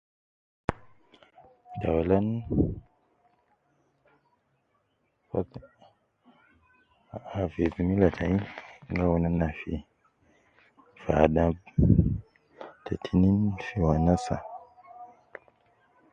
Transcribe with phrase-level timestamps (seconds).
[1.79, 2.27] ta aulan,
[5.37, 5.49] ab
[7.33, 8.37] hafidhi milla tayi
[9.01, 9.73] awunu ana fi
[11.23, 11.55] adab,
[12.85, 14.35] ta tinein fi wanasa.